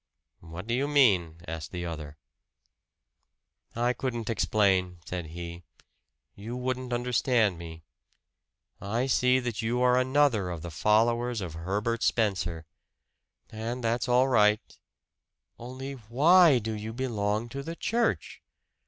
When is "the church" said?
17.61-18.41